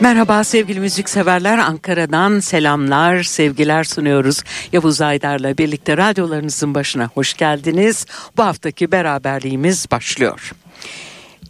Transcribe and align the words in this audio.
Merhaba 0.00 0.44
sevgili 0.44 0.80
müzikseverler 0.80 1.58
Ankara'dan 1.58 2.40
selamlar 2.40 3.22
sevgiler 3.22 3.84
sunuyoruz. 3.84 4.42
Yavuz 4.72 5.00
Aydar'la 5.00 5.58
birlikte 5.58 5.96
radyolarınızın 5.96 6.74
başına 6.74 7.10
hoş 7.14 7.34
geldiniz. 7.34 8.06
Bu 8.36 8.42
haftaki 8.42 8.92
beraberliğimiz 8.92 9.90
başlıyor. 9.90 10.52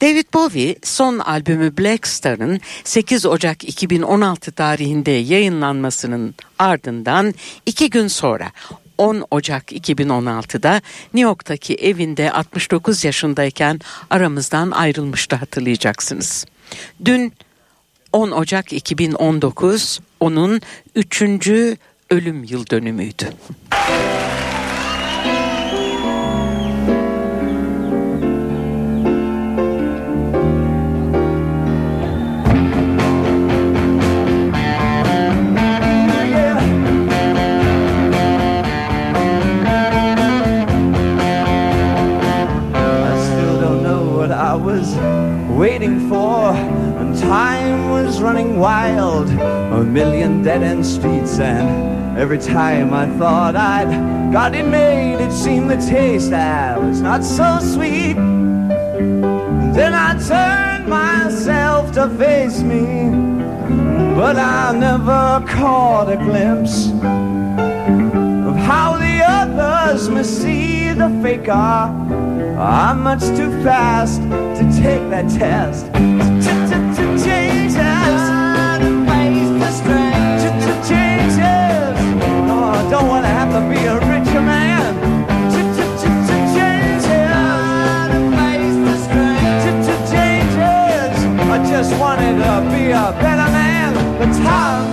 David 0.00 0.26
Bowie 0.34 0.76
son 0.82 1.18
albümü 1.18 1.78
Black 1.78 2.06
Star'ın 2.06 2.60
8 2.84 3.26
Ocak 3.26 3.64
2016 3.64 4.52
tarihinde 4.52 5.10
yayınlanmasının 5.10 6.34
ardından 6.58 7.34
iki 7.66 7.90
gün 7.90 8.08
sonra 8.08 8.50
10 8.98 9.24
Ocak 9.30 9.72
2016'da 9.72 10.72
New 11.14 11.20
York'taki 11.20 11.74
evinde 11.74 12.32
69 12.32 13.04
yaşındayken 13.04 13.80
aramızdan 14.10 14.70
ayrılmıştı 14.70 15.36
hatırlayacaksınız. 15.36 16.44
Dün 17.04 17.32
10 18.14 18.30
Ocak 18.30 18.72
2019 18.72 20.00
onun 20.20 20.60
3. 20.94 21.22
ölüm 22.10 22.44
yıl 22.44 22.66
dönümüydü. 22.70 23.24
Dead-end 50.54 50.86
streets 50.86 51.40
and 51.40 52.16
every 52.16 52.38
time 52.38 52.94
I 52.94 53.06
thought 53.18 53.56
I'd 53.56 54.32
got 54.32 54.54
it 54.54 54.64
made 54.64 55.16
it 55.16 55.32
seemed 55.32 55.68
the 55.68 55.78
taste 55.78 56.30
that 56.30 56.80
was 56.80 57.00
not 57.00 57.24
so 57.24 57.58
sweet 57.58 58.14
then 59.74 59.94
I 59.94 60.10
turned 60.30 60.88
myself 60.88 61.90
to 61.94 62.08
face 62.10 62.60
me 62.60 63.10
but 64.14 64.36
I 64.36 64.72
never 64.78 65.44
caught 65.44 66.08
a 66.08 66.18
glimpse 66.18 66.86
of 68.48 68.54
how 68.54 68.96
the 68.96 69.24
others 69.26 70.08
must 70.08 70.40
see 70.40 70.92
the 70.92 71.08
faker 71.20 71.50
ah, 71.50 72.90
I'm 72.90 73.02
much 73.02 73.22
too 73.38 73.50
fast 73.64 74.22
to 74.22 74.80
take 74.80 75.10
that 75.10 75.28
test. 75.36 76.33
Just 91.84 92.00
wanted 92.00 92.36
to 92.36 92.70
be 92.70 92.92
a 92.92 93.12
better 93.20 93.50
man. 93.52 93.92
The 94.18 94.26
time 94.44 94.83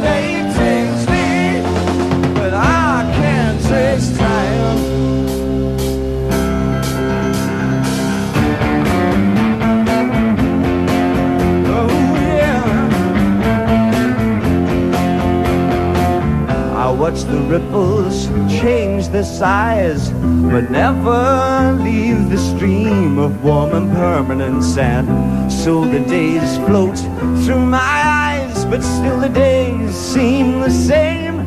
watch 17.11 17.23
the 17.23 17.41
ripples 17.41 18.27
change 18.61 19.09
their 19.09 19.23
size, 19.23 20.11
but 20.51 20.69
never 20.71 21.77
leave 21.83 22.29
the 22.29 22.37
stream 22.37 23.17
of 23.17 23.43
warm 23.43 23.73
and 23.73 23.91
permanent 23.91 24.63
sand. 24.63 25.51
So 25.51 25.83
the 25.85 25.99
days 25.99 26.57
float 26.67 26.97
through 27.43 27.65
my 27.65 28.01
eyes, 28.23 28.65
but 28.65 28.81
still 28.81 29.19
the 29.19 29.29
days 29.29 29.93
seem 29.93 30.61
the 30.61 30.69
same. 30.69 31.39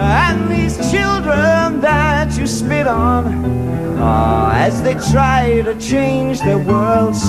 And 0.00 0.50
these 0.50 0.76
children 0.90 1.80
that 1.80 2.36
you 2.36 2.46
spit 2.46 2.86
on, 2.88 3.26
uh, 3.98 4.50
as 4.54 4.82
they 4.82 4.94
try 5.12 5.62
to 5.62 5.78
change 5.78 6.40
their 6.40 6.58
worlds, 6.58 7.22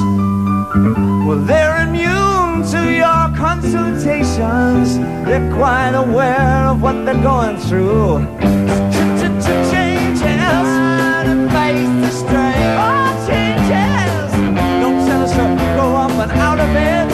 well, 1.28 1.42
they're 1.50 1.88
immune 1.88 2.35
to 2.64 2.94
your 2.94 3.30
consultations. 3.36 4.98
They're 5.26 5.54
quite 5.56 5.94
aware 5.96 6.68
of 6.68 6.82
what 6.82 7.06
they're 7.06 7.22
going 7.22 7.58
through. 7.58 8.26
Changes 9.72 10.26
face 11.52 11.90
the 12.04 12.12
strain. 12.12 12.68
Oh, 12.86 13.26
changes. 13.28 14.32
Don't 14.82 15.06
us 15.10 15.34
go 15.80 15.96
up 15.96 16.12
and 16.12 16.32
out 16.32 16.60
of 16.60 16.76
it. 16.76 17.05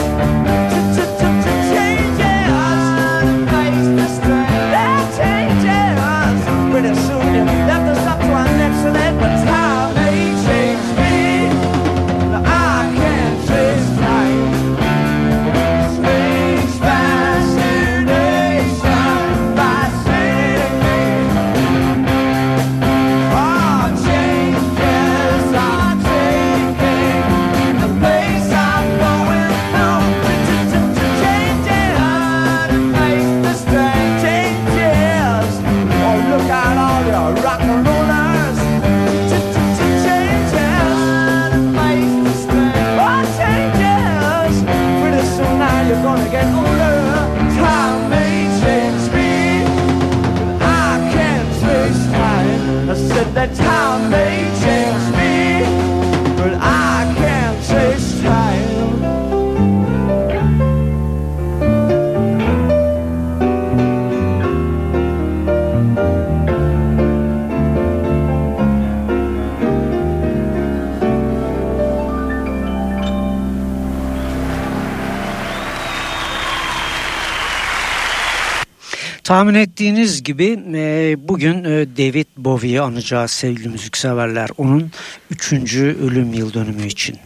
Tahmin 79.32 79.54
ettiğiniz 79.54 80.22
gibi 80.22 80.60
e, 80.74 81.16
bugün 81.28 81.64
e, 81.64 81.96
David 81.96 82.26
Bowie'yi 82.36 82.80
anacağız 82.80 83.30
sevgili 83.30 83.68
müzikseverler. 83.68 84.50
Onun 84.58 84.90
3. 85.30 85.52
ölüm 85.76 86.32
yıl 86.34 86.54
dönümü 86.54 86.86
için. 86.86 87.16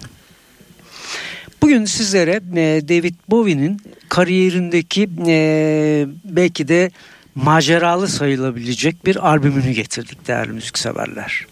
Bugün 1.62 1.84
sizlere 1.84 2.40
e, 2.56 2.88
David 2.88 3.14
Bowie'nin 3.30 3.80
kariyerindeki 4.08 5.08
e, 5.26 6.06
belki 6.24 6.68
de 6.68 6.90
maceralı 7.34 8.08
sayılabilecek 8.08 9.06
bir 9.06 9.28
albümünü 9.28 9.72
getirdik 9.72 10.28
değerli 10.28 10.52
müzikseverler. 10.52 11.46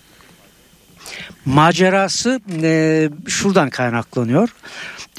Macerası 1.45 2.41
e, 2.62 3.11
şuradan 3.29 3.71
kaynaklanıyor. 3.71 4.49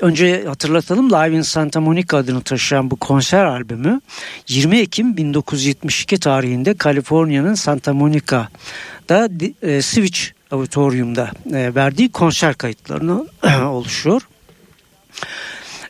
Önce 0.02 0.46
hatırlatalım 0.48 1.10
Live 1.12 1.38
in 1.38 1.42
Santa 1.42 1.82
Monica 1.82 2.18
adını 2.18 2.42
taşıyan 2.42 2.92
bu 2.92 2.96
konser 2.96 3.46
albümü 3.46 4.02
20 4.48 4.80
Ekim 4.80 5.18
1972 5.18 6.20
tarihinde 6.20 6.74
Kaliforniya'nın 6.74 7.54
Santa 7.54 7.94
Monica'da 7.94 9.30
e, 9.62 9.82
Switch 9.82 10.20
Auditorium'da 10.52 11.32
e, 11.54 11.76
verdiği 11.76 12.12
konser 12.12 12.54
kayıtlarını 12.54 13.28
oluşuyor. 13.70 14.22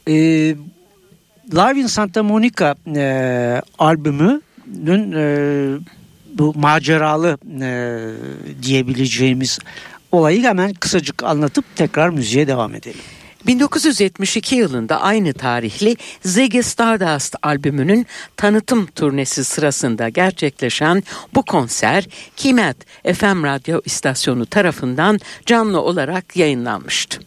E, 0.08 0.14
Live 1.54 1.80
in 1.80 1.88
Santa 1.88 2.24
Monica 2.24 2.76
e, 2.96 3.62
albümünün 3.80 5.12
e, 5.12 5.26
bu 6.36 6.54
maceralı 6.56 7.38
e, 7.62 8.00
diyebileceğimiz 8.64 9.60
olayı 10.12 10.44
hemen 10.44 10.74
kısacık 10.74 11.24
anlatıp 11.24 11.66
tekrar 11.76 12.10
müziğe 12.10 12.48
devam 12.48 12.76
edelim. 12.76 13.02
1972 13.48 14.56
yılında 14.56 15.02
aynı 15.02 15.34
tarihli 15.34 15.96
Ziggy 16.24 16.62
Stardust 16.62 17.36
albümünün 17.44 18.06
tanıtım 18.38 18.86
turnesi 18.86 19.44
sırasında 19.44 20.10
gerçekleşen 20.10 21.04
bu 21.36 21.44
konser 21.44 22.08
Kimet 22.36 22.78
FM 23.16 23.44
radyo 23.44 23.82
istasyonu 23.86 24.46
tarafından 24.46 25.20
canlı 25.46 25.82
olarak 25.82 26.36
yayınlanmıştı. 26.38 27.20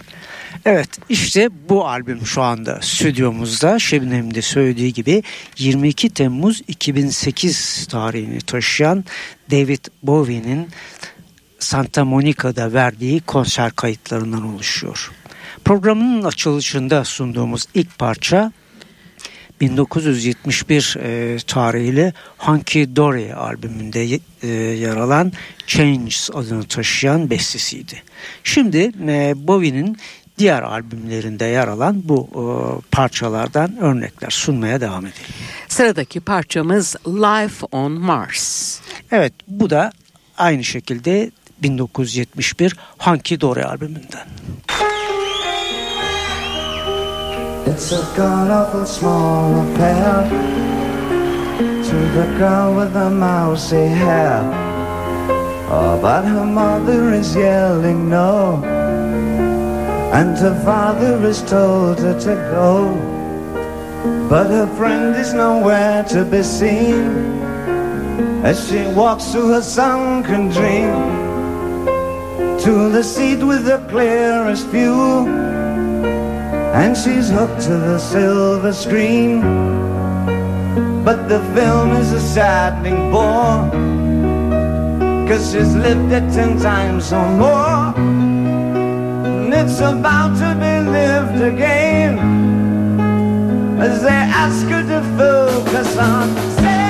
Evet 0.65 0.89
işte 1.09 1.49
bu 1.69 1.89
albüm 1.89 2.27
şu 2.27 2.43
anda 2.43 2.79
stüdyomuzda 2.83 3.79
Şebnem'in 3.79 4.35
de 4.35 4.43
söylediği 4.43 4.93
gibi 4.93 5.23
22 5.59 6.11
Temmuz 6.11 6.63
2008 6.69 7.87
tarihini 7.91 8.41
taşıyan 8.41 9.05
David 9.51 9.85
Bowie'nin 10.03 10.69
Santa 11.63 12.05
Monica'da 12.05 12.73
verdiği 12.73 13.21
konser 13.21 13.73
kayıtlarından 13.73 14.55
oluşuyor. 14.55 15.13
Programın 15.65 16.23
açılışında 16.23 17.05
sunduğumuz 17.05 17.67
ilk 17.75 17.99
parça 17.99 18.53
1971 19.61 20.97
e, 20.99 21.37
tarihli 21.47 22.13
Hunky 22.39 22.85
Dory 22.97 23.35
albümünde 23.35 24.21
e, 24.43 24.49
yer 24.49 24.97
alan 24.97 25.33
Changes 25.67 26.31
adını 26.35 26.65
taşıyan 26.65 27.31
bestesiydi. 27.31 28.03
Şimdi 28.45 28.93
e, 29.09 29.35
Bowie'nin 29.37 29.97
diğer 30.39 30.63
albümlerinde 30.63 31.45
yer 31.45 31.69
alan 31.69 32.03
bu 32.05 32.29
e, 32.35 32.45
parçalardan 32.91 33.77
örnekler 33.77 34.31
sunmaya 34.31 34.81
devam 34.81 35.07
edelim. 35.07 35.35
Sıradaki 35.69 36.21
parçamız 36.21 36.97
Life 37.07 37.67
on 37.73 37.93
Mars. 37.93 38.81
Evet 39.11 39.33
bu 39.49 39.71
da 39.71 39.93
aynı 40.39 40.65
şekilde 40.65 41.31
1971 41.63 42.77
Hunky 42.99 43.41
Dory 43.41 43.65
albümünden. 43.65 44.27
It's 47.67 47.93
a 47.93 48.03
god 48.17 48.51
awful 48.51 48.87
small 48.87 49.55
affair 49.61 50.29
To 51.59 51.97
the 52.15 52.27
girl 52.39 52.75
with 52.75 52.93
the 52.93 53.11
mousy 53.11 53.87
hair. 53.87 54.43
Oh, 55.71 55.99
but 56.03 56.25
her 56.25 56.45
mother 56.45 57.15
is 57.15 57.35
yelling 57.35 58.11
no 58.11 58.63
And 60.13 60.37
her 60.39 60.55
father 60.65 61.25
is 61.25 61.41
told 61.43 61.99
her 62.01 62.19
to 62.21 62.35
go. 62.53 62.95
But 64.29 64.49
her 64.49 64.67
friend 64.77 65.17
is 65.17 65.33
nowhere 65.33 66.03
to 66.05 66.25
be 66.25 66.43
seen 66.43 67.41
As 68.45 68.69
she 68.69 68.87
walks 68.95 69.33
through 69.33 69.49
her 69.49 69.63
sunken 69.63 70.49
dream 70.49 71.22
To 72.63 72.89
the 72.91 73.03
seat 73.03 73.43
with 73.43 73.65
the 73.65 73.79
clearest 73.91 74.69
view. 74.69 75.27
And 76.81 76.97
she's 76.97 77.29
hooked 77.29 77.63
to 77.63 77.77
the 77.77 77.99
silver 77.99 78.73
screen. 78.73 79.41
But 81.03 81.29
the 81.29 81.41
film 81.57 81.91
is 81.97 82.13
a 82.13 82.21
saddening 82.21 83.11
bore. 83.11 83.69
Cause 85.27 85.51
she's 85.51 85.75
lived 85.75 86.13
it 86.13 86.33
ten 86.33 86.61
times 86.61 87.13
or 87.13 87.29
more. 87.33 87.95
And 87.97 89.53
it's 89.53 89.81
about 89.81 90.39
to 90.39 90.55
be 90.55 90.89
lived 90.89 91.43
again. 91.43 92.17
As 93.81 94.03
they 94.03 94.23
ask 94.45 94.65
her 94.69 94.83
to 94.83 95.01
focus 95.19 95.99
on 95.99 96.82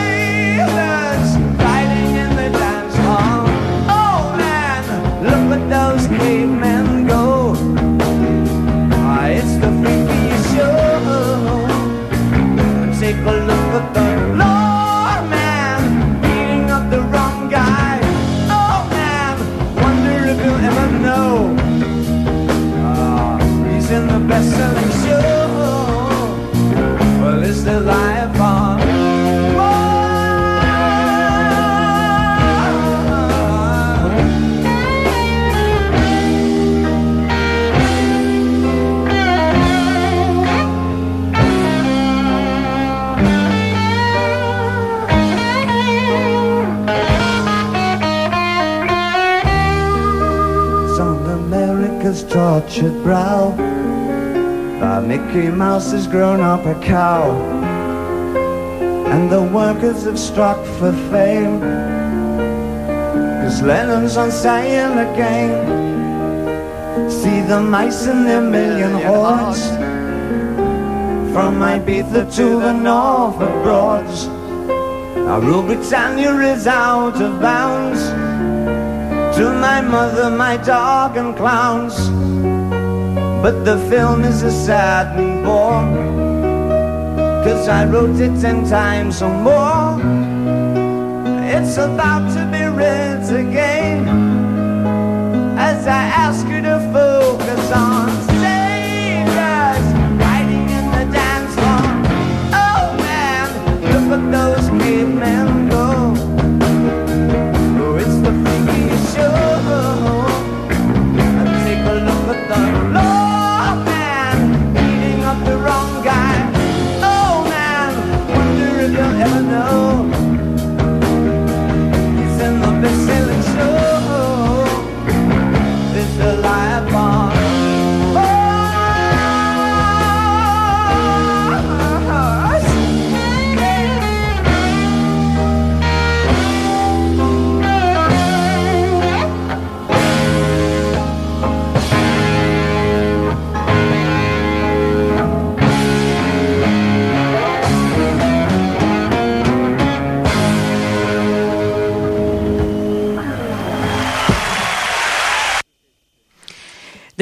those 5.92 6.06
cavemen 6.06 7.06
go. 7.06 7.52
Ah, 8.92 9.26
It's 9.38 9.54
the 9.62 9.70
freaky 9.80 10.24
show. 10.52 11.66
Take 13.00 13.20
a 13.32 13.36
look 13.50 13.70
at 13.80 13.86
the 13.98 14.08
Lord 14.42 15.22
man 15.34 15.80
Beating 16.22 16.70
up 16.76 16.84
the 16.94 17.00
wrong 17.12 17.50
guy. 17.50 17.98
Oh 18.58 18.78
man, 18.96 19.34
wonder 19.84 20.16
if 20.32 20.38
you'll 20.44 20.64
ever 20.70 20.88
know. 21.06 21.30
Ah, 22.88 23.36
He's 23.68 23.90
in 23.90 24.06
the 24.06 24.20
best-selling 24.30 24.92
show. 25.04 25.30
Well, 27.22 27.42
it's 27.42 27.62
the 27.64 27.80
life 27.80 28.11
Tortured 52.72 53.02
brow 53.02 53.50
By 54.80 55.00
Mickey 55.00 55.48
Mouse 55.50 55.92
has 55.92 56.06
grown 56.06 56.40
up 56.40 56.64
a 56.64 56.74
cow. 56.80 57.30
And 59.12 59.30
the 59.30 59.42
workers 59.42 60.04
have 60.04 60.18
struck 60.18 60.56
for 60.78 60.90
fame. 61.10 61.60
Cause 63.42 63.60
Lennon's 63.60 64.16
on 64.16 64.30
sale 64.30 64.98
again 65.06 65.50
See 67.10 67.42
the 67.42 67.60
mice 67.60 68.06
in 68.06 68.24
their 68.24 68.40
million 68.40 68.92
hordes 68.92 69.68
From 71.34 71.60
Ibiza 71.60 72.34
to 72.36 72.58
the 72.58 72.72
Norfolk 72.72 73.52
Broads. 73.62 74.28
Now 74.28 75.40
Rule 75.40 75.62
Britannia 75.62 76.34
is 76.54 76.66
out 76.66 77.20
of 77.20 77.38
bounds. 77.38 78.00
To 79.36 79.52
my 79.52 79.82
mother, 79.82 80.30
my 80.30 80.56
dog, 80.56 81.18
and 81.18 81.36
clowns. 81.36 82.21
But 83.42 83.64
the 83.64 83.76
film 83.90 84.22
is 84.22 84.44
a 84.44 84.52
saddening 84.52 85.42
bore. 85.42 85.82
Cause 87.42 87.66
I 87.68 87.84
wrote 87.86 88.20
it 88.20 88.40
ten 88.40 88.64
times 88.68 89.20
or 89.20 89.34
more. 89.34 89.98
It's 91.42 91.76
about 91.76 92.32
to 92.36 92.42
be 92.52 92.64
read 92.64 93.28
again. 93.28 94.06
As 95.58 95.88
I 95.88 96.04
ask 96.24 96.46
you 96.46 96.61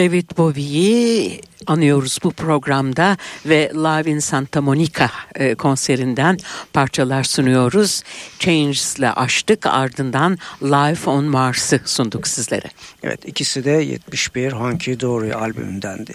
David 0.01 0.31
Bowie'yi 0.39 1.41
anıyoruz 1.67 2.19
bu 2.25 2.31
programda 2.31 3.17
ve 3.47 3.71
Live 3.75 4.11
in 4.11 4.19
Santa 4.19 4.61
Monica 4.61 5.11
e, 5.35 5.55
konserinden 5.55 6.39
parçalar 6.73 7.25
sunuyoruz. 7.25 8.03
Changes 8.39 8.99
ile 8.99 9.11
açtık 9.11 9.67
ardından 9.67 10.39
Live 10.63 11.11
on 11.11 11.25
Mars'ı 11.25 11.81
sunduk 11.85 12.29
sizlere. 12.29 12.67
Evet 13.03 13.29
ikisi 13.29 13.65
de 13.65 13.71
71 13.71 14.53
Hunky 14.53 15.01
Dory 15.01 15.35
albümündendi. 15.35 16.15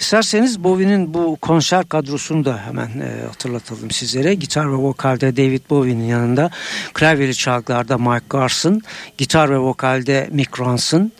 İsterseniz 0.00 0.64
Bowie'nin 0.64 1.14
bu 1.14 1.36
konser 1.36 1.88
kadrosunu 1.88 2.44
da 2.44 2.58
hemen 2.66 2.88
e, 3.00 3.26
hatırlatalım 3.26 3.90
sizlere. 3.90 4.34
Gitar 4.34 4.72
ve 4.72 4.76
vokalde 4.76 5.36
David 5.36 5.62
Bowie'nin 5.70 6.04
yanında 6.04 6.50
klavyeli 6.92 7.34
çalgılarda 7.34 7.98
Mike 7.98 8.26
Garson, 8.30 8.82
gitar 9.18 9.50
ve 9.50 9.58
vokalde 9.58 10.28
Mick 10.32 10.60
Ronson, 10.60 11.12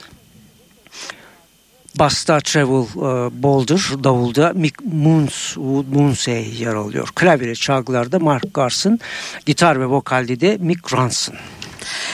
Basta 1.98 2.40
Travel 2.40 2.82
e, 2.82 3.42
Boulder, 3.42 4.04
davulda 4.04 4.52
Mick 4.54 4.80
Moons, 4.92 5.56
Moonsey 5.92 6.54
yer 6.58 6.74
alıyor. 6.74 7.08
Klavyeli 7.14 7.56
çalgılarda 7.56 8.18
Mark 8.18 8.54
Garson, 8.54 8.98
gitar 9.46 9.80
ve 9.80 9.86
vokalde 9.86 10.40
de 10.40 10.56
Mick 10.60 10.92
Ronson. 10.92 11.34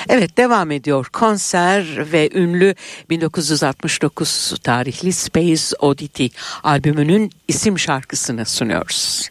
Evet 0.08 0.36
devam 0.36 0.70
ediyor 0.70 1.06
konser 1.12 2.12
ve 2.12 2.30
ünlü 2.34 2.74
1969 3.10 4.54
tarihli 4.62 5.12
Space 5.12 5.76
Oddity 5.78 6.26
albümünün 6.62 7.30
isim 7.48 7.78
şarkısını 7.78 8.46
sunuyoruz. 8.46 9.30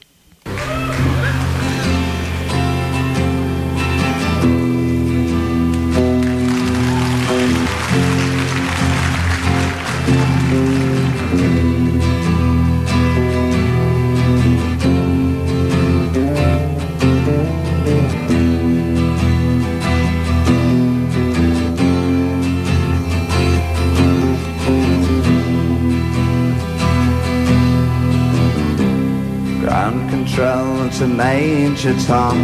Major 31.16 31.96
Tom. 32.06 32.38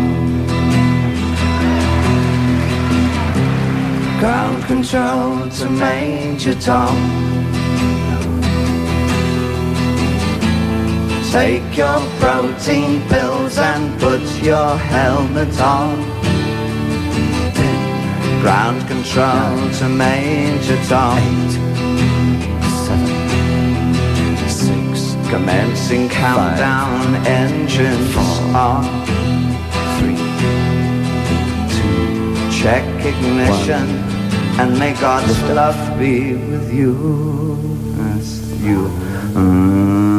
Ground 4.19 4.63
control 4.63 5.49
to 5.49 5.69
Major 5.69 6.55
Tom. 6.55 6.95
Take 11.31 11.75
your 11.75 11.99
protein 12.19 13.01
pills 13.09 13.57
and 13.57 13.99
put 13.99 14.21
your 14.41 14.77
helmet 14.77 15.59
on. 15.59 15.97
Ground 18.41 18.87
control 18.87 19.69
to 19.79 19.89
Major 19.89 20.77
Tom. 20.85 21.40
Commencing 25.31 26.09
countdown, 26.09 27.13
Five, 27.13 27.25
engines 27.25 28.13
four, 28.13 28.23
on. 28.53 28.83
Three, 29.97 30.17
two, 31.71 32.61
check 32.61 32.83
ignition, 33.05 33.87
one. 33.87 34.59
and 34.59 34.77
may 34.77 34.93
God's 34.99 35.41
love 35.43 35.97
be 35.97 36.33
with 36.33 36.73
you. 36.73 36.91
As 38.13 38.61
you. 38.61 38.89
Mm. 39.33 40.11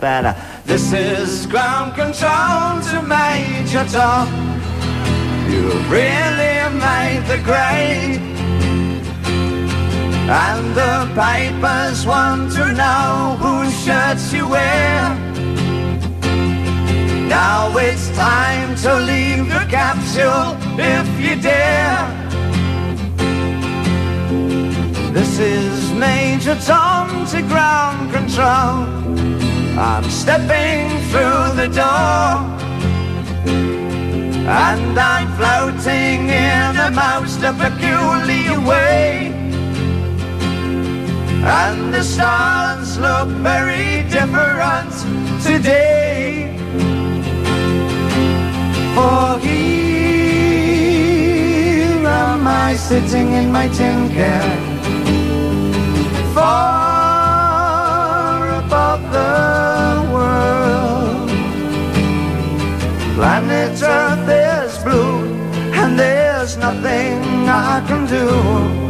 better 0.00 0.53
this 0.64 0.92
is 0.92 1.46
ground 1.46 1.94
control 1.94 2.80
to 2.90 3.02
Major 3.02 3.84
Tom. 3.84 4.28
You've 5.48 5.90
really 5.90 6.56
made 6.78 7.22
the 7.28 7.40
grade. 7.44 8.20
And 10.26 10.74
the 10.74 11.10
papers 11.14 12.06
want 12.06 12.52
to 12.52 12.72
know 12.72 13.36
whose 13.38 13.74
shirts 13.84 14.32
you 14.32 14.48
wear. 14.48 15.14
Now 17.28 17.76
it's 17.76 18.08
time 18.16 18.74
to 18.76 18.94
leave 19.00 19.48
the 19.48 19.66
capsule 19.68 20.56
if 20.78 21.08
you 21.20 21.40
dare. 21.40 22.24
This 25.12 25.38
is 25.38 25.92
Major 25.92 26.56
Tom 26.56 27.26
to 27.26 27.42
ground 27.42 28.12
control. 28.12 28.93
I'm 29.76 30.04
stepping 30.08 30.88
through 31.10 31.54
the 31.56 31.68
door 31.68 32.54
And 34.46 34.98
I'm 34.98 35.28
floating 35.36 36.28
in 36.28 36.76
a 36.76 36.90
most 36.90 37.40
peculiar 37.40 38.60
way. 38.60 39.32
And 41.42 41.92
the 41.92 42.02
stars 42.02 42.98
look 42.98 43.28
very 43.42 44.04
different 44.10 44.92
today. 45.42 46.56
For 48.94 49.38
here 49.40 49.96
am 52.06 52.46
I 52.46 52.76
sitting 52.76 53.32
in 53.32 53.50
my 53.50 53.68
tin 53.68 54.08
can 54.10 54.58
Far 56.34 57.24
above 58.58 59.02
the 59.10 59.53
Planet 63.14 63.80
Earth 63.80 64.28
is 64.28 64.76
blue, 64.82 65.24
and 65.72 65.96
there's 65.96 66.56
nothing 66.56 67.48
I 67.48 67.80
can 67.86 68.06
do. 68.06 68.83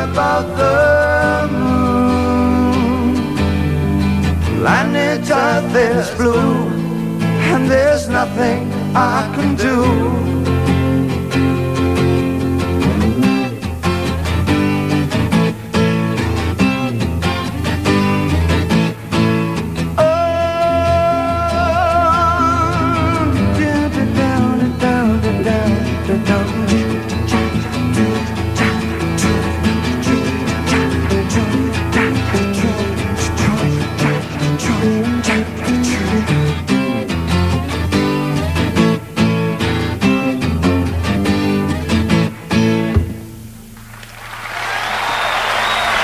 above 0.10 0.58
the 0.58 1.48
moon, 1.52 3.16
planet 4.58 5.30
Earth 5.30 5.76
is 5.76 6.10
blue 6.18 6.56
and 7.52 7.70
there's 7.70 8.10
nothing 8.10 8.72
I 8.96 9.32
can 9.36 9.56
do. 9.56 10.39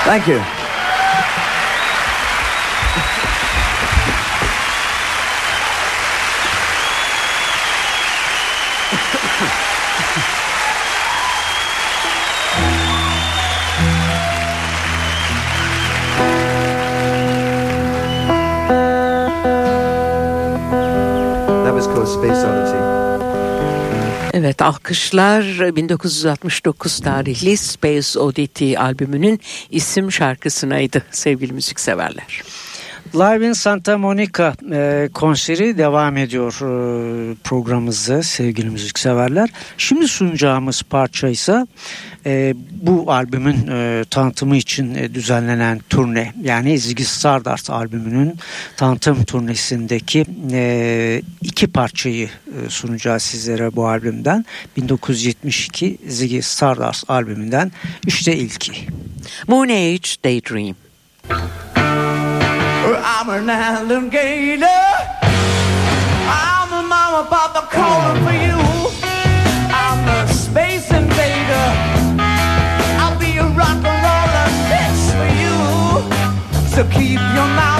Thank 0.06 0.28
you. 0.28 0.38
That 21.64 21.74
was 21.74 21.88
called 21.88 22.06
Space 22.06 22.44
Oddity. 22.44 22.75
Evet 24.38 24.62
alkışlar 24.62 25.76
1969 25.76 27.00
tarihli 27.00 27.56
Space 27.56 28.18
Oddity 28.18 28.78
albümünün 28.78 29.40
isim 29.70 30.12
şarkısınaydı 30.12 31.02
sevgili 31.10 31.52
müzikseverler. 31.52 32.42
Live 33.16 33.46
in 33.46 33.52
Santa 33.52 33.98
Monica 33.98 34.54
e, 34.72 35.08
konseri 35.14 35.78
devam 35.78 36.16
ediyor 36.16 36.52
e, 36.52 37.34
programımızda 37.44 38.22
sevgili 38.22 38.70
müzikseverler. 38.70 39.50
Şimdi 39.78 40.08
sunacağımız 40.08 40.82
parça 40.82 41.28
ise 41.28 41.66
e, 42.26 42.54
bu 42.72 43.12
albümün 43.12 43.66
e, 43.66 44.04
tanıtımı 44.10 44.56
için 44.56 44.94
e, 44.94 45.14
düzenlenen 45.14 45.80
turne 45.90 46.32
yani 46.42 46.78
Ziggy 46.78 47.02
Stardust 47.02 47.70
albümünün 47.70 48.34
tanıtım 48.76 49.24
turnesindeki 49.24 50.24
e, 50.52 51.22
iki 51.42 51.66
parçayı 51.66 52.28
e, 52.28 52.70
sunacağız 52.70 53.22
sizlere 53.22 53.76
bu 53.76 53.88
albümden. 53.88 54.44
1972 54.76 55.98
Ziggy 56.08 56.40
Stardust 56.40 57.10
albümünden 57.10 57.72
işte 58.06 58.36
ilki. 58.36 58.72
Moon 59.48 59.68
Age 59.68 60.08
Daydream. 60.24 60.76
I'm 63.08 63.30
an 63.30 63.48
alligator. 63.48 64.66
I'm 66.26 66.72
a 66.72 66.82
mama, 66.82 67.24
papa 67.30 67.68
calling 67.70 68.24
for 68.24 68.32
you. 68.32 68.58
I'm 69.70 70.08
a 70.08 70.26
space 70.26 70.90
invader. 70.90 71.68
I'll 72.98 73.16
be 73.20 73.38
a 73.38 73.46
rock 73.54 73.78
and 73.86 73.98
roller 74.06 74.48
bitch 74.66 75.04
for 75.14 75.30
you. 75.38 75.56
So 76.74 76.82
keep 76.90 77.20
your 77.36 77.50
mouth 77.54 77.75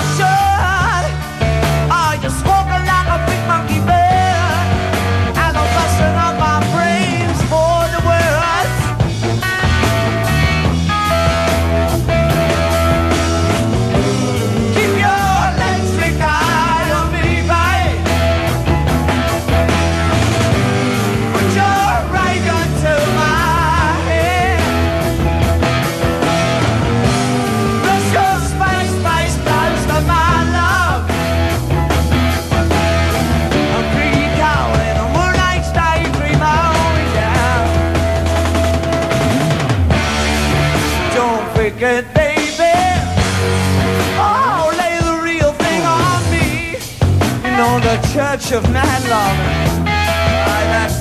Church 48.12 48.52
of 48.52 48.62
Man 48.72 49.02
Love. 49.08 49.86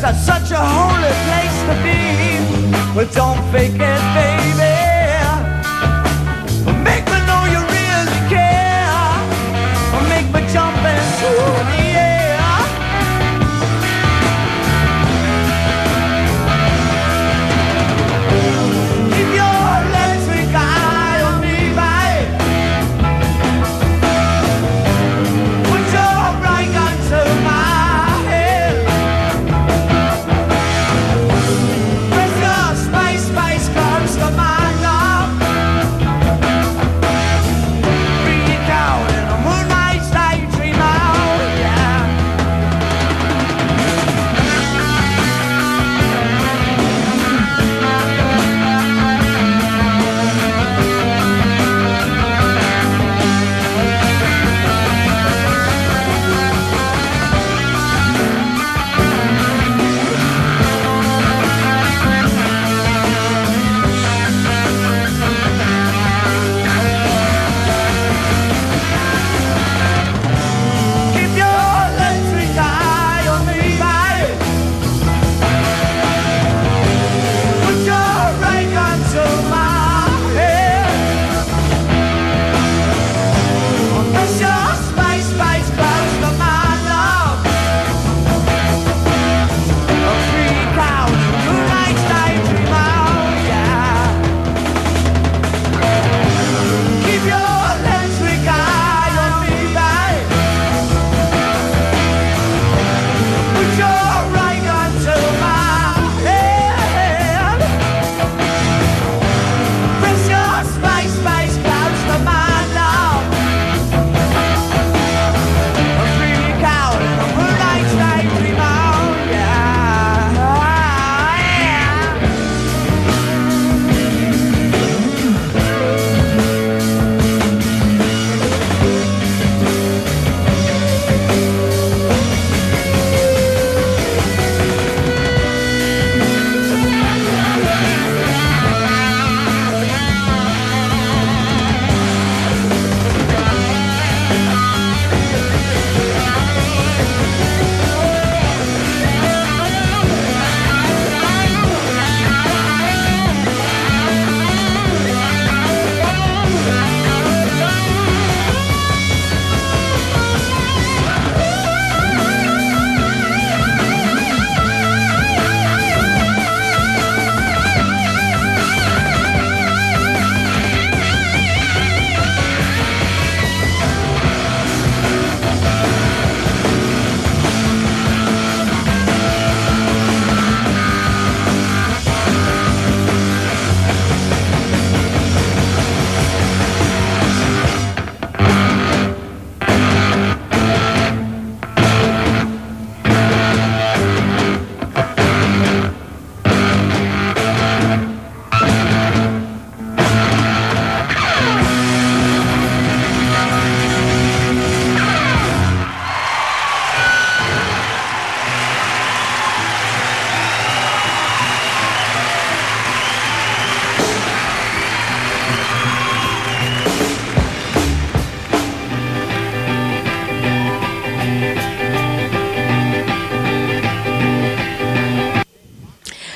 That's 0.01 0.23
such 0.23 0.51
a 0.51 0.57
holy 0.57 1.13
place 1.25 1.57
to 1.67 1.75
be. 1.83 1.99
But 2.93 3.11
don't 3.13 3.41
fake 3.51 3.73
it, 3.73 4.01
baby. 4.13 4.64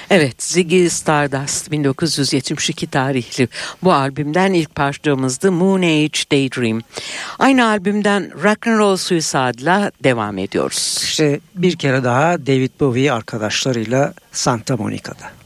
Evet 0.09 0.43
Ziggy 0.43 0.87
Stardust 0.87 1.71
1972 1.71 2.87
tarihli 2.87 3.47
bu 3.83 3.93
albümden 3.93 4.53
ilk 4.53 4.75
parçamızdı 4.75 5.51
Moon 5.51 5.81
Age 5.81 6.19
Daydream. 6.31 6.81
Aynı 7.39 7.67
albümden 7.67 8.31
Rock 8.43 8.67
and 8.67 8.79
Roll 8.79 8.97
Suicide'la 8.97 9.91
devam 10.03 10.37
ediyoruz. 10.37 10.99
İşte 11.03 11.39
bir 11.55 11.75
kere 11.75 12.03
daha 12.03 12.45
David 12.47 12.71
Bowie 12.79 13.11
arkadaşlarıyla 13.11 14.13
Santa 14.31 14.77
Monica'da. 14.77 15.38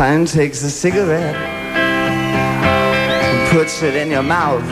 Time 0.00 0.24
takes 0.24 0.62
a 0.62 0.70
cigarette 0.70 1.36
and 1.76 3.50
puts 3.50 3.82
it 3.82 3.94
in 3.94 4.10
your 4.10 4.22
mouth. 4.22 4.64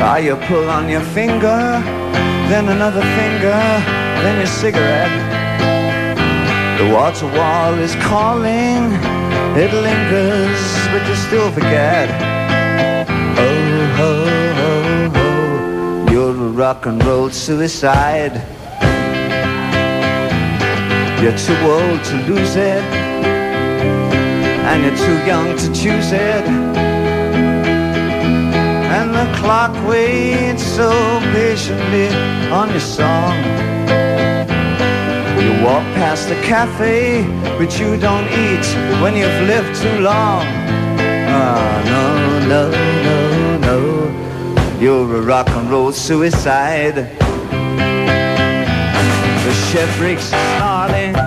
Ah, 0.00 0.18
you 0.18 0.36
pull 0.46 0.70
on 0.70 0.88
your 0.88 1.00
finger, 1.00 1.82
then 2.48 2.68
another 2.68 3.02
finger, 3.18 3.58
then 4.22 4.36
your 4.38 4.46
cigarette. 4.46 5.10
The 6.78 6.94
water 6.94 7.26
wall 7.36 7.74
is 7.80 7.96
calling, 7.96 8.92
it 9.58 9.72
lingers, 9.74 10.62
but 10.92 11.02
you 11.08 11.16
still 11.16 11.50
forget. 11.50 12.08
Oh, 13.38 13.98
oh, 14.06 14.24
oh, 14.68 15.10
oh, 15.16 16.12
you're 16.12 16.30
a 16.30 16.50
rock 16.52 16.86
and 16.86 17.02
roll 17.04 17.28
suicide. 17.30 18.34
You're 21.20 21.36
too 21.36 21.58
old 21.66 22.04
to 22.04 22.16
lose 22.28 22.54
it 22.54 23.02
and 24.72 24.84
you're 24.84 24.96
too 25.06 25.18
young 25.26 25.54
to 25.58 25.66
choose 25.74 26.12
it. 26.12 26.44
And 28.96 29.08
the 29.14 29.26
clock 29.38 29.72
waits 29.86 30.64
so 30.64 30.90
patiently 31.34 32.08
on 32.50 32.70
your 32.70 32.80
song. 32.80 33.34
You 35.42 35.52
walk 35.62 35.84
past 36.00 36.28
the 36.30 36.36
cafe, 36.36 37.22
but 37.58 37.78
you 37.78 37.98
don't 37.98 38.28
eat 38.44 38.66
when 39.02 39.14
you've 39.14 39.42
lived 39.52 39.74
too 39.82 39.98
long. 40.00 40.46
Ah, 41.28 41.82
no, 41.92 42.04
no, 42.52 42.62
no, 43.08 43.18
no. 43.68 43.78
You're 44.80 45.16
a 45.16 45.20
rock 45.20 45.50
and 45.50 45.70
roll 45.70 45.92
suicide. 45.92 46.96
The 49.44 49.52
shed 49.68 49.88
breaks 49.98 50.24
snarling 50.24 51.21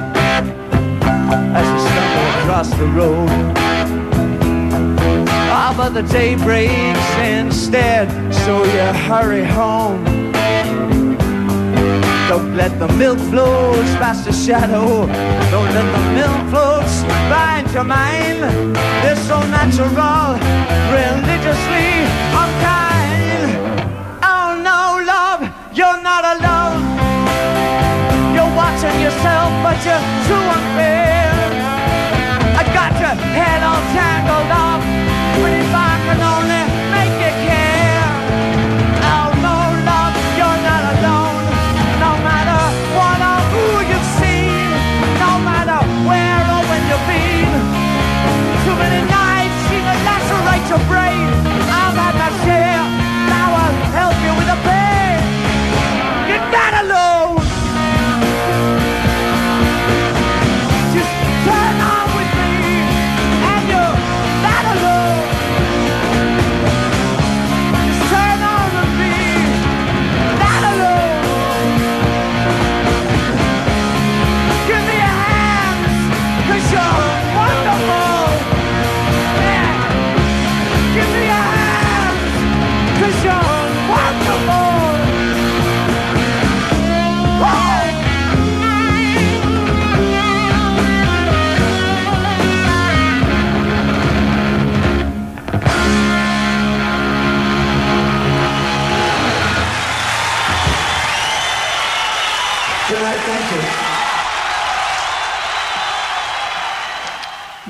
across 2.56 2.80
the 2.80 2.88
road. 2.88 3.28
Ah, 5.52 5.74
but 5.76 5.90
the 5.90 6.04
day 6.04 6.36
breaks 6.36 7.10
instead, 7.20 8.08
so 8.34 8.64
you 8.64 8.86
hurry 9.10 9.44
home. 9.44 10.06
Don't 12.30 12.56
let 12.56 12.80
the 12.80 12.88
milk 12.96 13.20
flows 13.32 13.90
past 14.00 14.24
the 14.24 14.32
shadow. 14.32 15.06
Don't 15.52 15.72
let 15.78 15.88
the 15.96 16.04
milk 16.20 16.40
floats 16.50 17.04
blind 17.28 17.70
your 17.74 17.84
mind. 17.84 18.40
They're 19.02 19.24
so 19.32 19.38
natural, 19.58 20.40
religiously 20.96 21.92
unkind. 22.42 23.52
Oh 24.32 24.50
no, 24.70 24.80
love, 25.14 25.42
you're 25.78 26.02
not 26.10 26.24
alone. 26.36 26.84
You're 28.34 28.54
watching 28.56 28.98
yourself, 29.06 29.52
but 29.66 29.78
you're 29.84 30.06
too 30.28 30.44
unfair. 30.58 31.15
Head 33.46 33.62
all 33.70 33.84
tangled 33.94 34.52
up. 34.68 34.82
If 35.58 35.74
I 35.74 35.94
can 36.06 36.20
only 36.34 36.55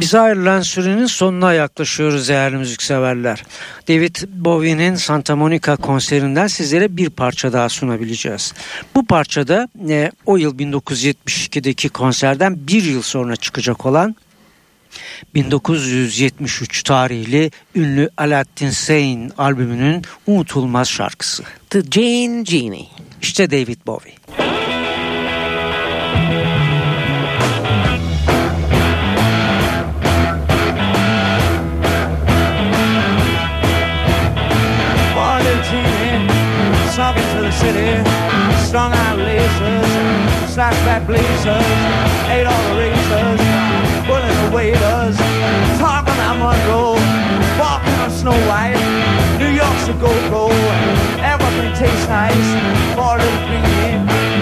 Bize 0.05 0.19
ayrılan 0.19 0.61
sürenin 0.61 1.05
sonuna 1.05 1.53
yaklaşıyoruz 1.53 2.29
değerli 2.29 2.57
müzikseverler. 2.57 3.43
David 3.87 4.15
Bowie'nin 4.27 4.95
Santa 4.95 5.35
Monica 5.35 5.75
konserinden 5.75 6.47
sizlere 6.47 6.97
bir 6.97 7.09
parça 7.09 7.53
daha 7.53 7.69
sunabileceğiz. 7.69 8.53
Bu 8.95 9.05
parçada 9.05 9.69
e, 9.89 10.11
o 10.25 10.37
yıl 10.37 10.57
1972'deki 10.59 11.89
konserden 11.89 12.67
bir 12.67 12.83
yıl 12.83 13.01
sonra 13.01 13.35
çıkacak 13.35 13.85
olan 13.85 14.15
1973 15.35 16.83
tarihli 16.83 17.51
ünlü 17.75 18.09
Aladdin 18.17 18.69
Sane 18.69 19.29
albümünün 19.37 20.01
unutulmaz 20.27 20.89
şarkısı. 20.89 21.43
The 21.69 21.81
Jane 21.91 22.43
Genie. 22.43 22.87
İşte 23.21 23.51
David 23.51 23.79
Bowie. 23.87 24.13
The 37.45 37.51
city, 37.51 37.93
strung 38.65 38.91
out 38.91 39.19
laces, 39.19 40.51
slash 40.51 40.73
back 40.83 41.05
blazers, 41.05 41.69
ate 42.33 42.47
all 42.47 42.63
the 42.69 42.75
razors, 42.81 43.41
pulling 44.07 44.37
the 44.41 44.49
waiters, 44.55 45.15
talking 45.77 46.15
about 46.15 46.37
Monroe, 46.41 46.97
walking 47.59 47.93
on 48.01 48.09
Snow 48.09 48.37
White, 48.49 48.81
New 49.37 49.53
York's 49.53 49.87
a 49.87 49.93
go-go, 49.93 50.49
everything 51.21 51.71
tastes 51.77 52.07
nice, 52.07 52.49
for 52.95 53.13
a 53.13 53.21
little 53.21 53.45
greedy. 53.45 54.34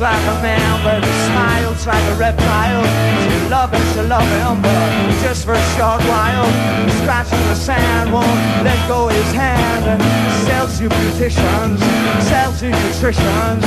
Like 0.00 0.16
a 0.16 0.40
man, 0.40 0.82
but 0.82 1.04
he 1.04 1.12
smiles 1.28 1.86
like 1.86 2.02
a 2.12 2.14
reptile. 2.14 2.84
She 3.20 3.50
love 3.50 3.70
him, 3.70 3.84
she 3.92 4.00
love 4.08 4.24
him, 4.24 4.62
but 4.62 5.20
just 5.20 5.44
for 5.44 5.52
a 5.52 5.62
short 5.76 6.00
while. 6.08 6.48
Scratching 7.02 7.44
the 7.48 7.54
sand, 7.54 8.10
won't 8.10 8.40
let 8.64 8.80
go 8.88 9.08
his 9.08 9.30
hand. 9.32 10.00
Sells 10.46 10.70
Kills 10.70 10.80
your 10.80 10.90
beauticians, 10.90 11.78
sells 12.24 12.62
you 12.62 12.70
nutrition, 12.70 13.60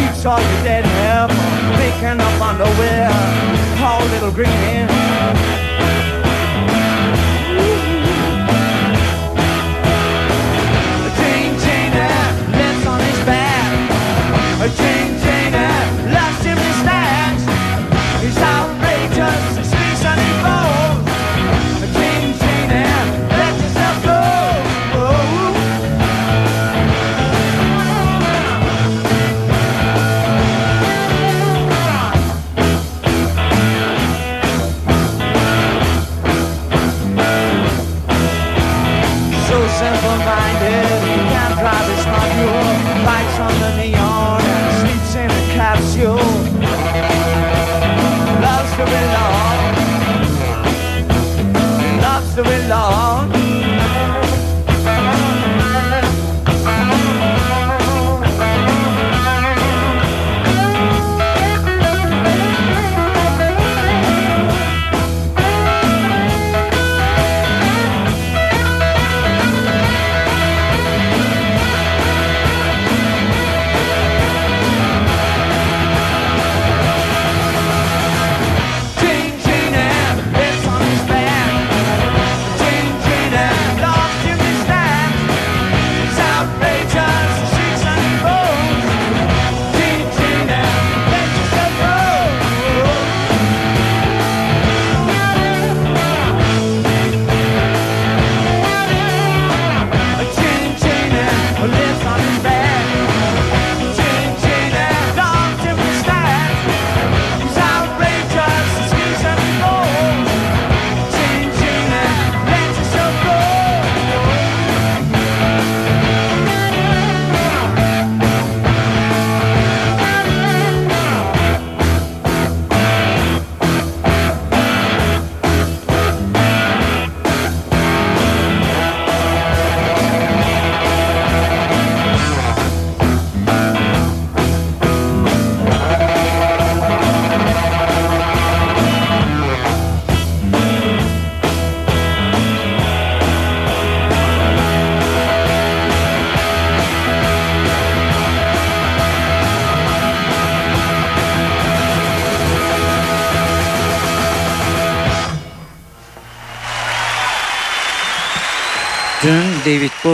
keeps 0.00 0.24
all 0.24 0.40
your 0.40 0.62
dead 0.64 0.86
hair 0.86 1.28
from 1.28 1.76
making 1.76 2.18
up 2.18 2.40
underwear. 2.40 3.10
Poor 3.76 4.08
little 4.08 4.32
green 4.32 4.88
David 14.76 15.13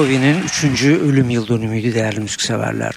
Bowie'nin 0.01 0.43
3. 0.43 0.85
ölüm 0.85 1.31
yıl 1.31 1.49
dönümüydü 1.49 1.95
değerli 1.95 2.21
müzikseverler. 2.21 2.95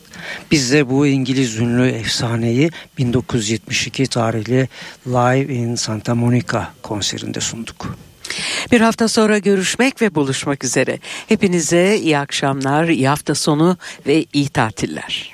Biz 0.51 0.71
de 0.71 0.89
bu 0.89 1.07
İngiliz 1.07 1.57
ünlü 1.59 1.87
efsaneyi 1.87 2.71
1972 2.97 4.07
tarihli 4.07 4.69
Live 5.07 5.53
in 5.53 5.75
Santa 5.75 6.15
Monica 6.15 6.67
konserinde 6.83 7.41
sunduk. 7.41 7.95
Bir 8.71 8.81
hafta 8.81 9.07
sonra 9.07 9.37
görüşmek 9.37 10.01
ve 10.01 10.15
buluşmak 10.15 10.63
üzere. 10.63 10.99
Hepinize 11.27 11.97
iyi 11.97 12.17
akşamlar, 12.17 12.87
iyi 12.87 13.07
hafta 13.07 13.35
sonu 13.35 13.77
ve 14.07 14.25
iyi 14.33 14.49
tatiller. 14.49 15.33